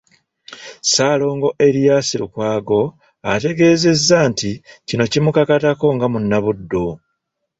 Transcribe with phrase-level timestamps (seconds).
[0.83, 2.81] Ssaalongo Erias Lukwago
[3.33, 4.51] ategeezezza nti
[4.87, 6.85] kino kimukakatako nga munnabuddu